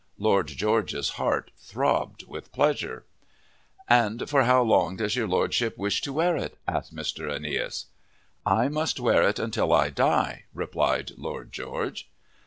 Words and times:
Lord 0.17 0.47
George's 0.47 1.09
heart 1.09 1.51
throbbed 1.59 2.25
with 2.25 2.51
pleasure. 2.51 3.05
"And 3.87 4.27
for 4.27 4.45
how 4.45 4.63
long 4.63 4.95
does 4.97 5.15
your 5.15 5.27
Lordship 5.27 5.77
wish 5.77 6.01
to 6.01 6.11
wear 6.13 6.35
it?" 6.37 6.57
asked 6.67 6.95
Mr. 6.95 7.31
Aeneas. 7.31 7.85
"I 8.43 8.67
must 8.67 8.99
wear 8.99 9.21
it 9.21 9.37
until 9.37 9.71
I 9.71 9.91
die," 9.91 10.45
replied 10.55 11.11
Lord 11.17 11.51
George. 11.51 12.09